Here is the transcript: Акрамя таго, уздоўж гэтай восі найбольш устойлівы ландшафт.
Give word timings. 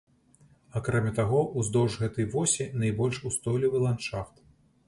Акрамя 0.79 1.11
таго, 1.19 1.41
уздоўж 1.61 1.97
гэтай 2.05 2.25
восі 2.37 2.67
найбольш 2.85 3.23
устойлівы 3.33 3.77
ландшафт. 3.89 4.35